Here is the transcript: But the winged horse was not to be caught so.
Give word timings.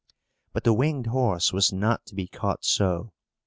But 0.53 0.63
the 0.63 0.73
winged 0.73 1.05
horse 1.05 1.53
was 1.53 1.71
not 1.71 2.07
to 2.07 2.15
be 2.15 2.25
caught 2.25 2.65
so. 2.65 3.13